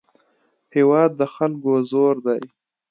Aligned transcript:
هېواد 0.75 1.09
د 1.19 1.21
خلکو 1.33 1.71
زور 1.91 2.15
دی. 2.25 2.41